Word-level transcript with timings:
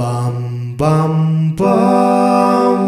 Bam 0.00 0.34
bam 0.78 1.58
bam. 1.58 2.80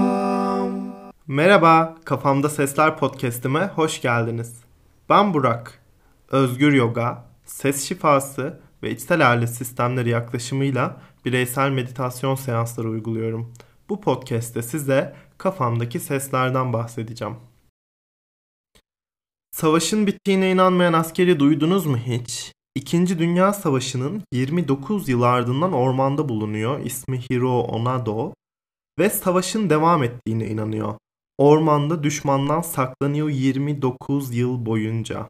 Merhaba, 1.27 1.95
Kafamda 2.05 2.49
Sesler 2.49 2.99
podcast'ime 2.99 3.67
hoş 3.67 4.01
geldiniz. 4.01 4.61
Ben 5.09 5.35
Burak. 5.35 5.83
Özgür 6.31 6.73
yoga, 6.73 7.25
ses 7.45 7.89
şifası 7.89 8.61
ve 8.83 8.91
içsel 8.91 9.27
alet 9.27 9.51
sistemleri 9.51 10.09
yaklaşımıyla 10.09 11.01
bireysel 11.25 11.71
meditasyon 11.71 12.35
seansları 12.35 12.89
uyguluyorum. 12.89 13.53
Bu 13.89 14.01
podcast'te 14.01 14.63
size 14.63 15.17
kafamdaki 15.39 16.01
seslerden 16.01 16.73
bahsedeceğim. 16.73 17.37
Savaşın 19.51 20.07
bittiğine 20.07 20.51
inanmayan 20.51 20.93
askeri 20.93 21.41
duydunuz 21.41 21.87
mu 21.87 21.97
hiç? 21.97 22.53
İkinci 22.75 23.19
Dünya 23.19 23.53
Savaşı'nın 23.53 24.23
29 24.33 25.09
yıl 25.09 25.23
ardından 25.23 25.73
ormanda 25.73 26.29
bulunuyor. 26.29 26.81
İsmi 26.81 27.21
Hiro 27.21 27.61
Onado 27.61 28.35
ve 28.99 29.11
savaşın 29.11 29.71
devam 29.71 30.03
ettiğine 30.03 30.47
inanıyor. 30.47 30.95
Ormanda 31.39 32.03
düşmandan 32.03 32.61
saklanıyor 32.61 33.29
29 33.29 34.35
yıl 34.35 34.67
boyunca. 34.67 35.29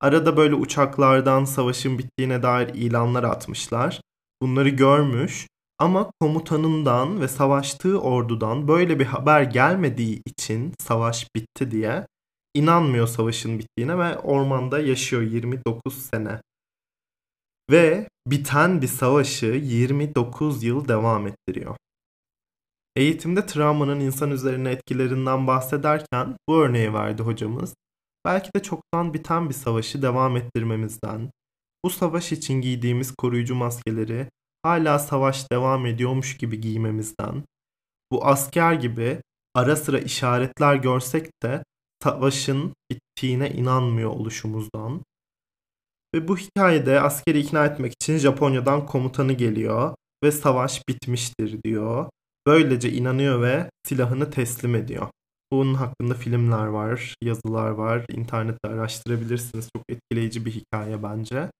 Arada 0.00 0.36
böyle 0.36 0.54
uçaklardan 0.54 1.44
savaşın 1.44 1.98
bittiğine 1.98 2.42
dair 2.42 2.68
ilanlar 2.68 3.24
atmışlar. 3.24 4.00
Bunları 4.42 4.68
görmüş 4.68 5.46
ama 5.78 6.10
komutanından 6.20 7.20
ve 7.20 7.28
savaştığı 7.28 8.00
ordudan 8.00 8.68
böyle 8.68 8.98
bir 8.98 9.06
haber 9.06 9.42
gelmediği 9.42 10.22
için 10.26 10.74
savaş 10.78 11.28
bitti 11.36 11.70
diye 11.70 12.06
inanmıyor 12.54 13.06
savaşın 13.06 13.58
bittiğine 13.58 13.98
ve 13.98 14.18
ormanda 14.18 14.80
yaşıyor 14.80 15.22
29 15.22 15.94
sene. 15.94 16.40
Ve 17.70 18.08
biten 18.26 18.82
bir 18.82 18.86
savaşı 18.86 19.46
29 19.46 20.62
yıl 20.62 20.88
devam 20.88 21.26
ettiriyor. 21.26 21.76
Eğitimde 22.96 23.46
travmanın 23.46 24.00
insan 24.00 24.30
üzerine 24.30 24.70
etkilerinden 24.70 25.46
bahsederken 25.46 26.36
bu 26.48 26.56
örneği 26.56 26.92
verdi 26.94 27.22
hocamız. 27.22 27.74
Belki 28.24 28.50
de 28.56 28.62
çoktan 28.62 29.14
biten 29.14 29.48
bir 29.48 29.54
savaşı 29.54 30.02
devam 30.02 30.36
ettirmemizden, 30.36 31.30
bu 31.84 31.90
savaş 31.90 32.32
için 32.32 32.60
giydiğimiz 32.60 33.14
koruyucu 33.14 33.54
maskeleri 33.54 34.28
hala 34.62 34.98
savaş 34.98 35.52
devam 35.52 35.86
ediyormuş 35.86 36.36
gibi 36.36 36.60
giymemizden, 36.60 37.44
bu 38.12 38.26
asker 38.26 38.72
gibi 38.72 39.22
ara 39.54 39.76
sıra 39.76 39.98
işaretler 39.98 40.74
görsek 40.74 41.42
de 41.42 41.64
savaşın 42.02 42.74
bittiğine 42.90 43.50
inanmıyor 43.50 44.10
oluşumuzdan. 44.10 45.02
Ve 46.14 46.28
bu 46.28 46.36
hikayede 46.36 47.00
askeri 47.00 47.40
ikna 47.40 47.66
etmek 47.66 47.92
için 47.92 48.18
Japonya'dan 48.18 48.86
komutanı 48.86 49.32
geliyor 49.32 49.94
ve 50.24 50.32
savaş 50.32 50.88
bitmiştir 50.88 51.62
diyor. 51.64 52.06
Böylece 52.46 52.92
inanıyor 52.92 53.42
ve 53.42 53.70
silahını 53.86 54.30
teslim 54.30 54.74
ediyor. 54.74 55.08
Bunun 55.52 55.74
hakkında 55.74 56.14
filmler 56.14 56.66
var, 56.66 57.14
yazılar 57.22 57.70
var, 57.70 58.04
internette 58.12 58.68
araştırabilirsiniz. 58.68 59.68
Çok 59.76 59.84
etkileyici 59.88 60.46
bir 60.46 60.50
hikaye 60.50 61.02
bence. 61.02 61.50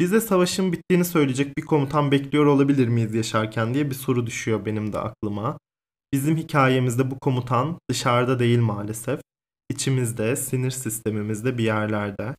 Bize 0.00 0.20
savaşın 0.20 0.72
bittiğini 0.72 1.04
söyleyecek 1.04 1.58
bir 1.58 1.62
komutan 1.62 2.12
bekliyor 2.12 2.46
olabilir 2.46 2.88
miyiz 2.88 3.14
yaşarken 3.14 3.74
diye 3.74 3.90
bir 3.90 3.94
soru 3.94 4.26
düşüyor 4.26 4.64
benim 4.64 4.92
de 4.92 4.98
aklıma. 4.98 5.58
Bizim 6.12 6.36
hikayemizde 6.36 7.10
bu 7.10 7.18
komutan 7.18 7.78
dışarıda 7.90 8.38
değil 8.38 8.58
maalesef. 8.58 9.20
İçimizde, 9.70 10.36
sinir 10.36 10.70
sistemimizde 10.70 11.58
bir 11.58 11.64
yerlerde. 11.64 12.34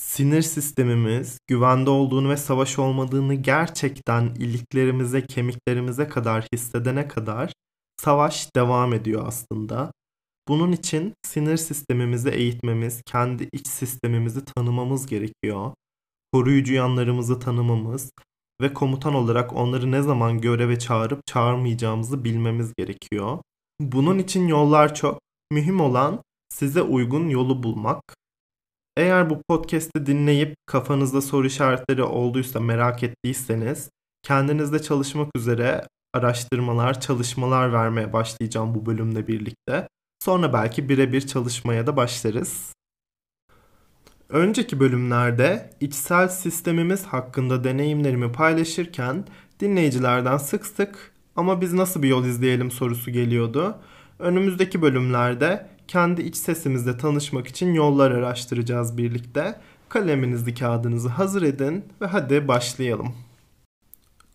Sinir 0.00 0.42
sistemimiz 0.42 1.38
güvende 1.46 1.90
olduğunu 1.90 2.28
ve 2.30 2.36
savaş 2.36 2.78
olmadığını 2.78 3.34
gerçekten 3.34 4.24
iliklerimize, 4.24 5.26
kemiklerimize 5.26 6.08
kadar 6.08 6.46
hissedene 6.54 7.08
kadar 7.08 7.52
savaş 7.96 8.56
devam 8.56 8.92
ediyor 8.92 9.24
aslında. 9.26 9.92
Bunun 10.48 10.72
için 10.72 11.14
sinir 11.26 11.56
sistemimizi 11.56 12.28
eğitmemiz, 12.28 13.02
kendi 13.06 13.48
iç 13.52 13.66
sistemimizi 13.66 14.44
tanımamız 14.44 15.06
gerekiyor. 15.06 15.72
Koruyucu 16.32 16.74
yanlarımızı 16.74 17.40
tanımamız 17.40 18.10
ve 18.60 18.74
komutan 18.74 19.14
olarak 19.14 19.52
onları 19.56 19.92
ne 19.92 20.02
zaman 20.02 20.40
göreve 20.40 20.78
çağırıp 20.78 21.26
çağırmayacağımızı 21.26 22.24
bilmemiz 22.24 22.72
gerekiyor. 22.74 23.38
Bunun 23.80 24.18
için 24.18 24.48
yollar 24.48 24.94
çok. 24.94 25.20
Mühim 25.52 25.80
olan 25.80 26.22
size 26.48 26.82
uygun 26.82 27.28
yolu 27.28 27.62
bulmak. 27.62 28.20
Eğer 29.00 29.30
bu 29.30 29.42
podcast'i 29.48 30.06
dinleyip 30.06 30.54
kafanızda 30.66 31.20
soru 31.20 31.46
işaretleri 31.46 32.02
olduysa 32.02 32.60
merak 32.60 33.02
ettiyseniz 33.02 33.90
kendinizde 34.22 34.82
çalışmak 34.82 35.36
üzere 35.36 35.86
araştırmalar, 36.14 37.00
çalışmalar 37.00 37.72
vermeye 37.72 38.12
başlayacağım 38.12 38.74
bu 38.74 38.86
bölümle 38.86 39.26
birlikte. 39.26 39.88
Sonra 40.24 40.52
belki 40.52 40.88
birebir 40.88 41.20
çalışmaya 41.26 41.86
da 41.86 41.96
başlarız. 41.96 42.72
Önceki 44.28 44.80
bölümlerde 44.80 45.70
içsel 45.80 46.28
sistemimiz 46.28 47.04
hakkında 47.04 47.64
deneyimlerimi 47.64 48.32
paylaşırken 48.32 49.24
dinleyicilerden 49.60 50.36
sık 50.36 50.66
sık 50.66 51.12
ama 51.36 51.60
biz 51.60 51.72
nasıl 51.72 52.02
bir 52.02 52.08
yol 52.08 52.24
izleyelim 52.24 52.70
sorusu 52.70 53.10
geliyordu. 53.10 53.78
Önümüzdeki 54.18 54.82
bölümlerde 54.82 55.66
kendi 55.90 56.22
iç 56.22 56.36
sesimizle 56.36 56.96
tanışmak 56.96 57.46
için 57.46 57.74
yollar 57.74 58.10
araştıracağız 58.10 58.98
birlikte. 58.98 59.60
Kaleminizi, 59.88 60.54
kağıdınızı 60.54 61.08
hazır 61.08 61.42
edin 61.42 61.84
ve 62.00 62.06
hadi 62.06 62.48
başlayalım. 62.48 63.14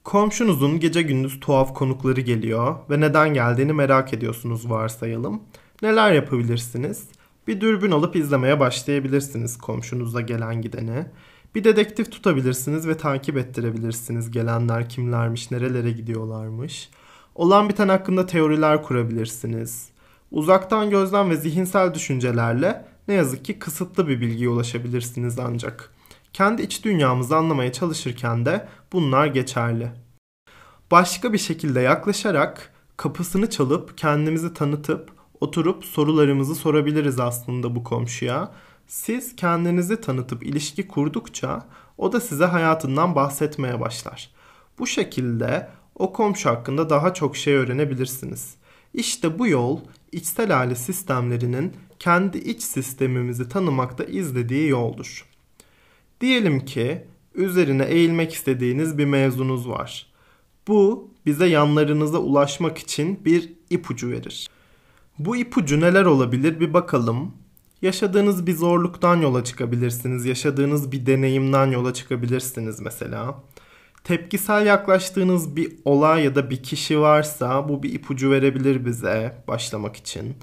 Komşunuzun 0.03 0.79
gece 0.79 1.01
gündüz 1.01 1.39
tuhaf 1.39 1.73
konukları 1.73 2.21
geliyor 2.21 2.75
ve 2.89 2.99
neden 2.99 3.33
geldiğini 3.33 3.73
merak 3.73 4.13
ediyorsunuz 4.13 4.69
varsayalım. 4.69 5.41
Neler 5.81 6.11
yapabilirsiniz? 6.11 7.07
Bir 7.47 7.61
dürbün 7.61 7.91
alıp 7.91 8.15
izlemeye 8.15 8.59
başlayabilirsiniz 8.59 9.57
komşunuza 9.57 10.21
gelen 10.21 10.61
gideni. 10.61 11.05
Bir 11.55 11.63
dedektif 11.63 12.11
tutabilirsiniz 12.11 12.87
ve 12.87 12.97
takip 12.97 13.37
ettirebilirsiniz 13.37 14.31
gelenler 14.31 14.89
kimlermiş, 14.89 15.51
nerelere 15.51 15.91
gidiyorlarmış. 15.91 16.89
Olan 17.35 17.69
biten 17.69 17.89
hakkında 17.89 18.25
teoriler 18.25 18.83
kurabilirsiniz. 18.83 19.94
Uzaktan 20.31 20.89
gözlem 20.89 21.29
ve 21.29 21.35
zihinsel 21.35 21.93
düşüncelerle 21.93 22.85
ne 23.07 23.13
yazık 23.13 23.45
ki 23.45 23.59
kısıtlı 23.59 24.07
bir 24.07 24.21
bilgiye 24.21 24.49
ulaşabilirsiniz 24.49 25.39
ancak. 25.39 25.91
Kendi 26.33 26.61
iç 26.61 26.85
dünyamızı 26.85 27.35
anlamaya 27.35 27.71
çalışırken 27.71 28.45
de 28.45 28.67
bunlar 28.93 29.27
geçerli. 29.27 29.91
Başka 30.91 31.33
bir 31.33 31.37
şekilde 31.37 31.79
yaklaşarak 31.79 32.73
kapısını 32.97 33.49
çalıp 33.49 33.97
kendimizi 33.97 34.53
tanıtıp 34.53 35.11
oturup 35.39 35.85
sorularımızı 35.85 36.55
sorabiliriz 36.55 37.19
aslında 37.19 37.75
bu 37.75 37.83
komşuya. 37.83 38.51
Siz 38.87 39.35
kendinizi 39.35 40.01
tanıtıp 40.01 40.43
ilişki 40.43 40.87
kurdukça 40.87 41.65
o 41.97 42.13
da 42.13 42.21
size 42.21 42.45
hayatından 42.45 43.15
bahsetmeye 43.15 43.79
başlar. 43.79 44.31
Bu 44.79 44.87
şekilde 44.87 45.69
o 45.95 46.13
komşu 46.13 46.49
hakkında 46.49 46.89
daha 46.89 47.13
çok 47.13 47.37
şey 47.37 47.53
öğrenebilirsiniz. 47.53 48.55
İşte 48.93 49.39
bu 49.39 49.47
yol 49.47 49.79
içsel 50.15 50.59
aile 50.59 50.75
sistemlerinin 50.75 51.73
kendi 51.99 52.37
iç 52.37 52.63
sistemimizi 52.63 53.49
tanımakta 53.49 54.03
izlediği 54.03 54.69
yoldur. 54.69 55.25
Diyelim 56.21 56.65
ki 56.65 57.05
üzerine 57.35 57.83
eğilmek 57.83 58.33
istediğiniz 58.33 58.97
bir 58.97 59.05
mevzunuz 59.05 59.69
var. 59.69 60.07
Bu 60.67 61.11
bize 61.25 61.45
yanlarınıza 61.45 62.17
ulaşmak 62.17 62.77
için 62.77 63.25
bir 63.25 63.53
ipucu 63.69 64.09
verir. 64.09 64.49
Bu 65.19 65.35
ipucu 65.35 65.79
neler 65.79 66.05
olabilir 66.05 66.59
bir 66.59 66.73
bakalım. 66.73 67.31
Yaşadığınız 67.81 68.47
bir 68.47 68.53
zorluktan 68.53 69.21
yola 69.21 69.43
çıkabilirsiniz. 69.43 70.25
Yaşadığınız 70.25 70.91
bir 70.91 71.05
deneyimden 71.05 71.71
yola 71.71 71.93
çıkabilirsiniz 71.93 72.79
mesela. 72.79 73.43
Tepkisel 74.05 74.65
yaklaştığınız 74.65 75.55
bir 75.55 75.73
olay 75.85 76.23
ya 76.23 76.35
da 76.35 76.49
bir 76.49 76.63
kişi 76.63 76.99
varsa 76.99 77.69
bu 77.69 77.83
bir 77.83 77.93
ipucu 77.93 78.31
verebilir 78.31 78.85
bize 78.85 79.43
başlamak 79.47 79.95
için. 79.95 80.35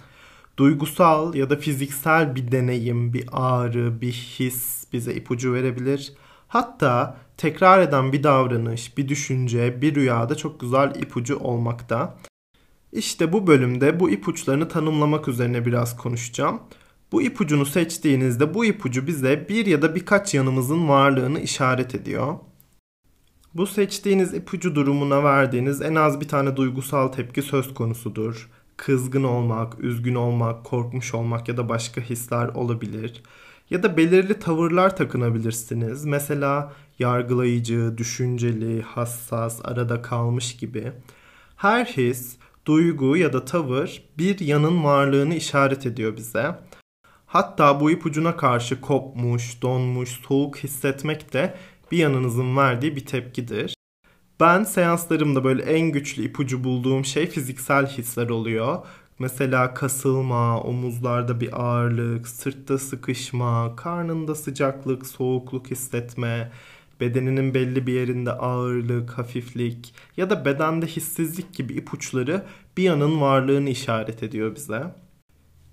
Duygusal 0.57 1.35
ya 1.35 1.51
da 1.51 1.57
fiziksel 1.57 2.35
bir 2.35 2.53
deneyim, 2.53 3.13
bir 3.13 3.25
ağrı, 3.33 4.01
bir 4.01 4.13
his 4.13 4.85
bize 4.93 5.15
ipucu 5.15 5.55
verebilir. 5.55 6.13
Hatta 6.49 7.17
tekrar 7.37 7.81
eden 7.81 8.13
bir 8.13 8.23
davranış, 8.23 8.99
bir 8.99 9.09
düşünce, 9.09 9.83
bir 9.83 9.95
rüyada 9.95 10.35
çok 10.35 10.61
güzel 10.61 10.95
ipucu 10.95 11.39
olmakta. 11.39 12.19
İşte 12.93 13.33
bu 13.33 13.47
bölümde 13.47 14.01
bu 14.01 14.11
ipuçlarını 14.11 14.69
tanımlamak 14.69 15.29
üzerine 15.29 15.67
biraz 15.67 15.97
konuşacağım. 15.97 16.61
Bu 17.13 17.23
ipucunu 17.23 17.67
seçtiğinizde 17.67 18.55
bu 18.55 18.65
ipucu 18.65 19.07
bize 19.07 19.49
bir 19.49 19.67
ya 19.67 19.83
da 19.83 19.95
birkaç 19.95 20.35
yanımızın 20.35 20.89
varlığını 20.89 21.41
işaret 21.41 21.95
ediyor. 21.95 22.37
Bu 23.55 23.67
seçtiğiniz 23.67 24.35
ipucu 24.35 24.75
durumuna 24.75 25.25
verdiğiniz 25.25 25.83
en 25.83 25.95
az 25.95 26.21
bir 26.21 26.29
tane 26.29 26.57
duygusal 26.57 27.09
tepki 27.09 27.43
söz 27.43 27.75
konusudur. 27.75 28.51
Kızgın 28.77 29.23
olmak, 29.25 29.81
üzgün 29.81 30.15
olmak, 30.15 30.65
korkmuş 30.65 31.15
olmak 31.15 31.49
ya 31.49 31.57
da 31.57 31.69
başka 31.69 32.01
hisler 32.01 32.49
olabilir. 32.49 33.23
Ya 33.71 33.83
da 33.83 33.97
belirli 33.97 34.39
tavırlar 34.39 34.97
takınabilirsiniz. 34.97 36.05
Mesela 36.05 36.73
yargılayıcı, 36.99 37.99
düşünceli, 37.99 38.83
hassas, 38.83 39.61
arada 39.65 40.03
kalmış 40.03 40.57
gibi. 40.57 40.93
Her 41.57 41.85
his, 41.85 42.37
duygu 42.67 43.17
ya 43.17 43.33
da 43.33 43.45
tavır 43.45 44.03
bir 44.19 44.41
yanın 44.41 44.85
varlığını 44.85 45.35
işaret 45.35 45.87
ediyor 45.87 46.17
bize. 46.17 46.55
Hatta 47.27 47.81
bu 47.81 47.91
ipucuna 47.91 48.37
karşı 48.37 48.81
kopmuş, 48.81 49.63
donmuş, 49.63 50.09
soğuk 50.09 50.57
hissetmek 50.57 51.33
de 51.33 51.55
bir 51.93 51.99
yanınızın 51.99 52.57
verdiği 52.57 52.97
bir 52.97 53.07
tepkidir. 53.07 53.75
Ben 54.41 54.65
seanslarımda 54.65 55.45
böyle 55.45 55.63
en 55.63 55.93
güçlü 55.93 56.25
ipucu 56.25 56.65
bulduğum 56.65 57.05
şey 57.05 57.27
fiziksel 57.27 57.87
hisler 57.87 58.29
oluyor. 58.29 58.79
Mesela 59.19 59.75
kasılma, 59.75 60.61
omuzlarda 60.61 61.41
bir 61.41 61.63
ağırlık, 61.63 62.29
sırtta 62.29 62.79
sıkışma, 62.79 63.77
karnında 63.77 64.35
sıcaklık, 64.35 65.07
soğukluk 65.07 65.71
hissetme, 65.71 66.53
bedeninin 67.01 67.55
belli 67.55 67.87
bir 67.87 67.93
yerinde 67.93 68.33
ağırlık, 68.33 69.11
hafiflik 69.11 69.95
ya 70.17 70.31
da 70.31 70.45
bedende 70.45 70.87
hissizlik 70.87 71.55
gibi 71.55 71.73
ipuçları 71.73 72.47
bir 72.77 72.83
yanın 72.83 73.21
varlığını 73.21 73.71
işaret 73.71 74.23
ediyor 74.23 74.55
bize. 74.57 75.02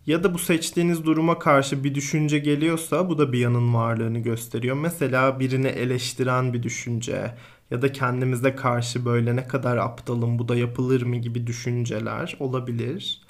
Ya 0.06 0.24
da 0.24 0.34
bu 0.34 0.40
seçtiğiniz 0.40 1.06
duruma 1.06 1.40
karşı 1.40 1.84
bir 1.84 1.96
düşünce 1.96 2.40
geliyorsa 2.40 3.10
bu 3.10 3.18
da 3.18 3.34
bir 3.34 3.40
yanın 3.40 3.74
varlığını 3.74 4.20
gösteriyor. 4.20 4.76
Mesela 4.76 5.40
birini 5.40 5.68
eleştiren 5.68 6.54
bir 6.54 6.64
düşünce 6.64 7.36
ya 7.72 7.82
da 7.82 7.92
kendimize 7.92 8.56
karşı 8.56 9.06
böyle 9.06 9.36
ne 9.36 9.48
kadar 9.48 9.78
aptalım 9.78 10.40
bu 10.40 10.48
da 10.48 10.56
yapılır 10.56 11.02
mı 11.02 11.16
gibi 11.16 11.48
düşünceler 11.48 12.38
olabilir. 12.40 13.22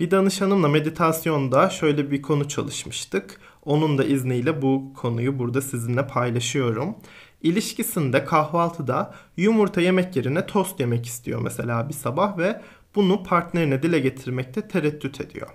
Bir 0.00 0.10
danışanımla 0.10 0.68
meditasyonda 0.68 1.70
şöyle 1.70 2.10
bir 2.10 2.22
konu 2.22 2.48
çalışmıştık. 2.48 3.40
Onun 3.64 3.98
da 3.98 4.04
izniyle 4.04 4.62
bu 4.62 4.92
konuyu 4.96 5.38
burada 5.38 5.62
sizinle 5.62 6.06
paylaşıyorum. 6.06 6.96
İlişkisinde 7.42 8.24
kahvaltıda 8.24 9.14
yumurta 9.36 9.80
yemek 9.80 10.16
yerine 10.16 10.46
tost 10.46 10.80
yemek 10.80 11.06
istiyor 11.06 11.40
mesela 11.42 11.88
bir 11.88 11.94
sabah 11.94 12.38
ve 12.38 12.60
bunu 12.94 13.22
partnerine 13.22 13.82
dile 13.82 13.98
getirmekte 13.98 14.68
tereddüt 14.68 15.20
ediyor. 15.20 15.48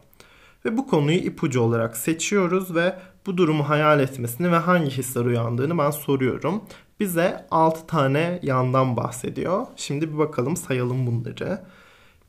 Ve 0.68 0.78
bu 0.78 0.88
konuyu 0.88 1.18
ipucu 1.18 1.62
olarak 1.62 1.98
seçiyoruz 1.98 2.76
ve 2.76 2.96
bu 3.26 3.38
durumu 3.38 3.70
hayal 3.70 4.00
etmesini 4.00 4.52
ve 4.52 4.56
hangi 4.56 4.90
hisler 4.90 5.26
uyandığını 5.26 5.78
ben 5.78 5.92
soruyorum. 5.92 6.62
Bize 7.00 7.46
6 7.52 7.88
tane 7.88 8.40
yandan 8.44 8.98
bahsediyor. 8.98 9.68
Şimdi 9.76 10.14
bir 10.14 10.18
bakalım 10.18 10.58
sayalım 10.58 11.08
bunları. 11.08 11.62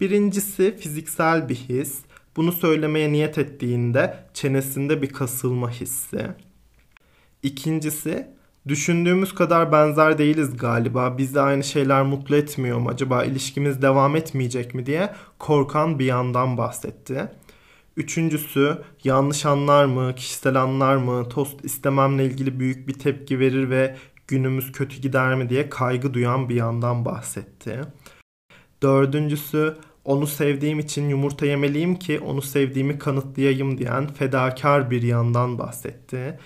Birincisi 0.00 0.76
fiziksel 0.76 1.48
bir 1.48 1.54
his. 1.54 1.98
Bunu 2.36 2.52
söylemeye 2.52 3.12
niyet 3.12 3.38
ettiğinde 3.38 4.16
çenesinde 4.34 5.02
bir 5.02 5.08
kasılma 5.08 5.70
hissi. 5.70 6.26
İkincisi 7.42 8.26
düşündüğümüz 8.68 9.34
kadar 9.34 9.72
benzer 9.72 10.18
değiliz 10.18 10.56
galiba. 10.56 11.18
Bizi 11.18 11.40
aynı 11.40 11.64
şeyler 11.64 12.02
mutlu 12.02 12.36
etmiyor 12.36 12.78
mu? 12.78 12.88
Acaba 12.88 13.24
ilişkimiz 13.24 13.82
devam 13.82 14.16
etmeyecek 14.16 14.74
mi 14.74 14.86
diye 14.86 15.12
korkan 15.38 15.98
bir 15.98 16.04
yandan 16.04 16.58
bahsetti. 16.58 17.28
Üçüncüsü 17.98 18.78
yanlış 19.04 19.46
anlar 19.46 19.84
mı, 19.84 20.14
kişisel 20.14 20.62
anlar 20.62 20.96
mı, 20.96 21.28
tost 21.28 21.64
istememle 21.64 22.24
ilgili 22.24 22.60
büyük 22.60 22.88
bir 22.88 22.92
tepki 22.92 23.40
verir 23.40 23.70
ve 23.70 23.96
günümüz 24.28 24.72
kötü 24.72 25.00
gider 25.00 25.34
mi 25.34 25.48
diye 25.48 25.68
kaygı 25.68 26.14
duyan 26.14 26.48
bir 26.48 26.54
yandan 26.54 27.04
bahsetti. 27.04 27.80
Dördüncüsü 28.82 29.76
onu 30.04 30.26
sevdiğim 30.26 30.78
için 30.78 31.08
yumurta 31.08 31.46
yemeliyim 31.46 31.96
ki 31.96 32.20
onu 32.20 32.42
sevdiğimi 32.42 32.98
kanıtlayayım 32.98 33.78
diyen 33.78 34.06
fedakar 34.06 34.90
bir 34.90 35.02
yandan 35.02 35.58
bahsetti. 35.58 36.38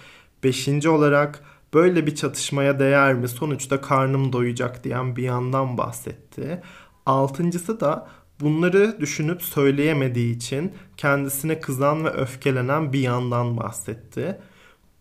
Beşinci 0.44 0.88
olarak 0.88 1.44
böyle 1.74 2.06
bir 2.06 2.14
çatışmaya 2.14 2.78
değer 2.78 3.14
mi 3.14 3.28
sonuçta 3.28 3.80
karnım 3.80 4.32
doyacak 4.32 4.84
diyen 4.84 5.16
bir 5.16 5.22
yandan 5.22 5.78
bahsetti. 5.78 6.62
Altıncısı 7.06 7.80
da 7.80 8.08
bunları 8.42 9.00
düşünüp 9.00 9.42
söyleyemediği 9.42 10.36
için 10.36 10.72
kendisine 10.96 11.60
kızan 11.60 12.04
ve 12.04 12.10
öfkelenen 12.10 12.92
bir 12.92 13.00
yandan 13.00 13.56
bahsetti. 13.56 14.38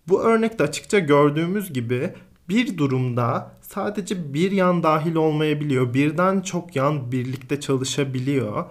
Bu 0.08 0.24
örnekte 0.24 0.64
açıkça 0.64 1.00
gördüğümüz 1.00 1.74
gibi 1.74 2.14
bir 2.50 2.78
durumda 2.78 3.52
sadece 3.62 4.34
bir 4.34 4.52
yan 4.52 4.84
dahil 4.84 5.16
olmayabiliyor. 5.16 5.94
Birden 5.94 6.42
çok 6.42 6.76
yan 6.76 7.12
birlikte 7.12 7.60
çalışabiliyor 7.60 8.66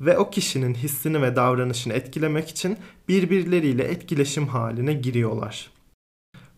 ve 0.00 0.18
o 0.18 0.30
kişinin 0.30 0.74
hissini 0.74 1.22
ve 1.22 1.36
davranışını 1.36 1.92
etkilemek 1.92 2.48
için 2.48 2.78
birbirleriyle 3.08 3.84
etkileşim 3.84 4.46
haline 4.48 4.92
giriyorlar. 4.92 5.70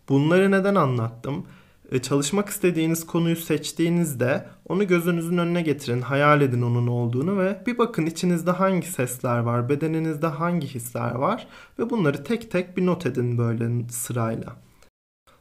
Bunları 0.09 0.51
neden 0.51 0.75
anlattım? 0.75 1.45
E, 1.91 2.01
çalışmak 2.01 2.49
istediğiniz 2.49 3.05
konuyu 3.05 3.35
seçtiğinizde 3.35 4.45
onu 4.65 4.87
gözünüzün 4.87 5.37
önüne 5.37 5.61
getirin, 5.61 6.01
hayal 6.01 6.41
edin 6.41 6.61
onun 6.61 6.87
olduğunu 6.87 7.39
ve 7.39 7.63
bir 7.67 7.77
bakın 7.77 8.05
içinizde 8.05 8.51
hangi 8.51 8.87
sesler 8.87 9.39
var, 9.39 9.69
bedeninizde 9.69 10.27
hangi 10.27 10.67
hisler 10.67 11.15
var 11.15 11.47
ve 11.79 11.89
bunları 11.89 12.23
tek 12.23 12.51
tek 12.51 12.77
bir 12.77 12.85
not 12.85 13.05
edin 13.05 13.37
böyle 13.37 13.89
sırayla. 13.89 14.55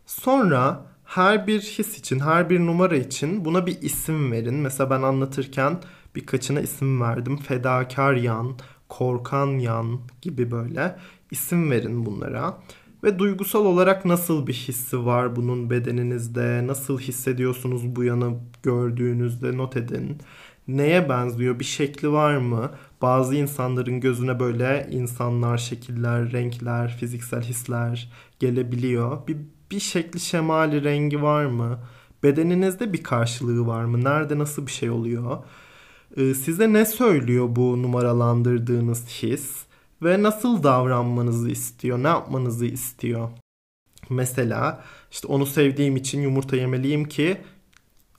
Sonra 0.06 0.87
her 1.05 1.46
bir 1.46 1.61
his 1.61 1.99
için, 1.99 2.20
her 2.20 2.50
bir 2.50 2.61
numara 2.61 2.96
için 2.96 3.44
buna 3.44 3.67
bir 3.67 3.82
isim 3.82 4.32
verin. 4.32 4.55
Mesela 4.55 4.91
ben 4.91 5.02
anlatırken 5.02 5.79
birkaçına 6.17 6.61
isim 6.61 7.00
verdim. 7.00 7.37
Fedakar 7.37 8.14
yan, 8.14 8.58
korkan 8.88 9.46
yan 9.46 10.00
gibi 10.23 10.50
böyle 10.50 10.96
isim 11.31 11.70
verin 11.70 12.06
bunlara. 12.06 12.58
Ve 13.05 13.19
duygusal 13.19 13.65
olarak 13.65 14.05
nasıl 14.05 14.47
bir 14.47 14.53
hissi 14.53 15.06
var 15.06 15.37
bunun 15.37 15.71
bedeninizde? 15.71 16.67
Nasıl 16.67 16.99
hissediyorsunuz 16.99 17.97
bu 17.97 18.05
yanı 18.05 18.35
gördüğünüzde 18.62 19.56
not 19.56 19.77
edin. 19.77 20.19
Neye 20.69 21.09
benziyor? 21.09 21.59
Bir 21.59 21.65
şekli 21.65 22.12
var 22.12 22.37
mı? 22.37 22.71
Bazı 23.03 23.35
insanların 23.35 24.01
gözüne 24.01 24.41
böyle 24.41 24.89
insanlar, 24.91 25.59
şekiller, 25.59 26.33
renkler, 26.33 26.97
fiziksel 27.01 27.43
hisler 27.43 28.12
gelebiliyor. 28.39 29.27
Bir 29.29 29.37
bir 29.71 29.81
şekli 29.81 30.21
şemali 30.21 30.85
rengi 30.85 31.23
var 31.23 31.45
mı? 31.45 31.79
Bedeninizde 32.23 32.93
bir 32.93 33.03
karşılığı 33.03 33.67
var 33.67 33.85
mı? 33.85 34.05
Nerede 34.05 34.39
nasıl 34.39 34.67
bir 34.67 34.73
şey 34.73 34.91
oluyor? 34.91 35.39
Ee, 36.17 36.35
size 36.35 36.73
ne 36.73 36.87
söylüyor 36.87 37.49
bu 37.51 37.83
numaralandırdığınız 37.83 39.09
his? 39.09 39.65
Ve 40.05 40.23
nasıl 40.23 40.62
davranmanızı 40.62 41.51
istiyor? 41.51 42.03
Ne 42.03 42.09
yapmanızı 42.09 42.67
istiyor? 42.67 43.29
Mesela 44.11 44.85
işte 45.11 45.27
onu 45.27 45.47
sevdiğim 45.47 45.97
için 45.97 46.21
yumurta 46.21 46.56
yemeliyim 46.56 47.05
ki 47.05 47.37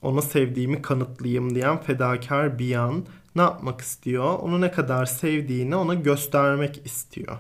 onu 0.01 0.21
sevdiğimi 0.21 0.81
kanıtlayayım 0.81 1.55
diyen 1.55 1.81
fedakar 1.81 2.59
bir 2.59 2.65
yan 2.65 3.05
ne 3.35 3.41
yapmak 3.41 3.81
istiyor? 3.81 4.39
Onu 4.39 4.61
ne 4.61 4.71
kadar 4.71 5.05
sevdiğini 5.05 5.75
ona 5.75 5.93
göstermek 5.93 6.85
istiyor. 6.85 7.37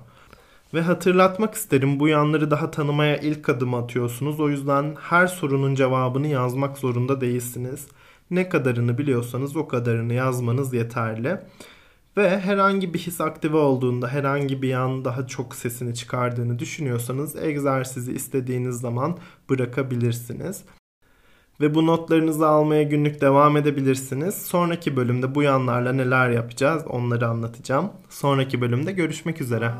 Ve 0.73 0.81
hatırlatmak 0.81 1.53
isterim 1.53 1.99
bu 1.99 2.07
yanları 2.07 2.51
daha 2.51 2.71
tanımaya 2.71 3.17
ilk 3.17 3.49
adım 3.49 3.73
atıyorsunuz. 3.73 4.39
O 4.39 4.49
yüzden 4.49 4.95
her 4.99 5.27
sorunun 5.27 5.75
cevabını 5.75 6.27
yazmak 6.27 6.77
zorunda 6.77 7.21
değilsiniz. 7.21 7.87
Ne 8.31 8.49
kadarını 8.49 8.97
biliyorsanız 8.97 9.55
o 9.55 9.67
kadarını 9.67 10.13
yazmanız 10.13 10.73
yeterli. 10.73 11.37
Ve 12.17 12.39
herhangi 12.39 12.93
bir 12.93 12.99
his 12.99 13.21
aktive 13.21 13.57
olduğunda, 13.57 14.07
herhangi 14.07 14.61
bir 14.61 14.67
yan 14.67 15.05
daha 15.05 15.27
çok 15.27 15.55
sesini 15.55 15.95
çıkardığını 15.95 16.59
düşünüyorsanız 16.59 17.35
egzersizi 17.35 18.13
istediğiniz 18.13 18.75
zaman 18.75 19.17
bırakabilirsiniz. 19.49 20.63
Ve 21.61 21.75
bu 21.75 21.85
notlarınızı 21.85 22.47
almaya 22.47 22.83
günlük 22.83 23.21
devam 23.21 23.57
edebilirsiniz. 23.57 24.35
Sonraki 24.35 24.95
bölümde 24.95 25.35
bu 25.35 25.41
yanlarla 25.41 25.93
neler 25.93 26.29
yapacağız 26.29 26.83
onları 26.89 27.27
anlatacağım. 27.27 27.89
Sonraki 28.09 28.61
bölümde 28.61 28.91
görüşmek 28.91 29.41
üzere. 29.41 29.71